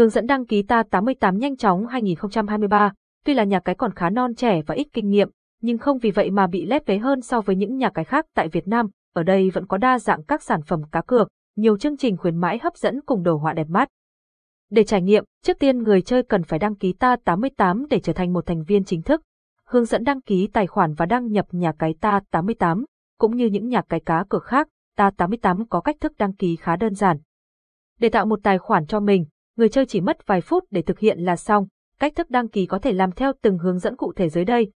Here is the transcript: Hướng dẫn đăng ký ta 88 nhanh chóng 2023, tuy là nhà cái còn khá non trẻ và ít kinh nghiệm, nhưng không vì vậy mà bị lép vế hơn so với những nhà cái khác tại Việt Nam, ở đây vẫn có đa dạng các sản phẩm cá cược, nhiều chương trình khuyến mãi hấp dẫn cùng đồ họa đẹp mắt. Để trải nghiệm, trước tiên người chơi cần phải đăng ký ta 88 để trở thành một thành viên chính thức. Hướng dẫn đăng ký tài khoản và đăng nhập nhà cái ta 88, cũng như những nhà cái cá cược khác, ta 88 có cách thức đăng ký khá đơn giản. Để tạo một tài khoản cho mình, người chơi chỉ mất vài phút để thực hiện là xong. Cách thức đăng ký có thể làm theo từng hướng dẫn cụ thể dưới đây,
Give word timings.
Hướng 0.00 0.10
dẫn 0.10 0.26
đăng 0.26 0.46
ký 0.46 0.62
ta 0.62 0.82
88 0.82 1.38
nhanh 1.38 1.56
chóng 1.56 1.86
2023, 1.86 2.92
tuy 3.24 3.34
là 3.34 3.44
nhà 3.44 3.60
cái 3.60 3.74
còn 3.74 3.94
khá 3.94 4.10
non 4.10 4.34
trẻ 4.34 4.62
và 4.66 4.74
ít 4.74 4.86
kinh 4.92 5.10
nghiệm, 5.10 5.30
nhưng 5.62 5.78
không 5.78 5.98
vì 5.98 6.10
vậy 6.10 6.30
mà 6.30 6.46
bị 6.46 6.66
lép 6.66 6.86
vế 6.86 6.98
hơn 6.98 7.20
so 7.20 7.40
với 7.40 7.56
những 7.56 7.76
nhà 7.76 7.90
cái 7.90 8.04
khác 8.04 8.26
tại 8.34 8.48
Việt 8.48 8.68
Nam, 8.68 8.86
ở 9.14 9.22
đây 9.22 9.50
vẫn 9.50 9.66
có 9.66 9.76
đa 9.76 9.98
dạng 9.98 10.22
các 10.22 10.42
sản 10.42 10.62
phẩm 10.62 10.82
cá 10.92 11.02
cược, 11.02 11.28
nhiều 11.56 11.78
chương 11.78 11.96
trình 11.96 12.16
khuyến 12.16 12.36
mãi 12.36 12.58
hấp 12.62 12.76
dẫn 12.76 13.00
cùng 13.06 13.22
đồ 13.22 13.36
họa 13.36 13.52
đẹp 13.52 13.66
mắt. 13.68 13.88
Để 14.70 14.84
trải 14.84 15.02
nghiệm, 15.02 15.24
trước 15.42 15.58
tiên 15.58 15.82
người 15.82 16.02
chơi 16.02 16.22
cần 16.22 16.42
phải 16.42 16.58
đăng 16.58 16.74
ký 16.74 16.92
ta 16.92 17.16
88 17.24 17.86
để 17.90 18.00
trở 18.00 18.12
thành 18.12 18.32
một 18.32 18.46
thành 18.46 18.62
viên 18.64 18.84
chính 18.84 19.02
thức. 19.02 19.22
Hướng 19.64 19.84
dẫn 19.84 20.04
đăng 20.04 20.20
ký 20.20 20.48
tài 20.52 20.66
khoản 20.66 20.94
và 20.94 21.06
đăng 21.06 21.32
nhập 21.32 21.46
nhà 21.50 21.72
cái 21.78 21.94
ta 22.00 22.20
88, 22.30 22.84
cũng 23.18 23.36
như 23.36 23.46
những 23.46 23.68
nhà 23.68 23.82
cái 23.88 24.00
cá 24.00 24.24
cược 24.28 24.44
khác, 24.44 24.68
ta 24.96 25.10
88 25.16 25.68
có 25.68 25.80
cách 25.80 25.96
thức 26.00 26.12
đăng 26.18 26.32
ký 26.32 26.56
khá 26.56 26.76
đơn 26.76 26.94
giản. 26.94 27.16
Để 27.98 28.08
tạo 28.08 28.26
một 28.26 28.40
tài 28.42 28.58
khoản 28.58 28.86
cho 28.86 29.00
mình, 29.00 29.24
người 29.60 29.68
chơi 29.68 29.86
chỉ 29.86 30.00
mất 30.00 30.26
vài 30.26 30.40
phút 30.40 30.64
để 30.70 30.82
thực 30.82 30.98
hiện 30.98 31.18
là 31.18 31.36
xong. 31.36 31.66
Cách 31.98 32.12
thức 32.16 32.30
đăng 32.30 32.48
ký 32.48 32.66
có 32.66 32.78
thể 32.78 32.92
làm 32.92 33.12
theo 33.12 33.32
từng 33.42 33.58
hướng 33.58 33.78
dẫn 33.78 33.96
cụ 33.96 34.12
thể 34.16 34.28
dưới 34.28 34.44
đây, 34.44 34.70